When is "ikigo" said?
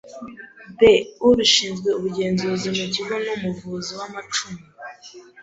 2.87-3.13